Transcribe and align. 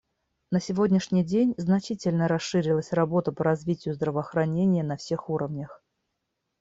На 0.49 0.59
сегодняшний 0.59 1.23
день 1.23 1.53
значительно 1.59 2.27
расширилась 2.27 2.91
работа 2.91 3.31
по 3.31 3.43
развитию 3.43 3.93
здравоохранения 3.93 4.81
на 4.83 4.97
всех 4.97 5.29
уровнях. 5.29 5.83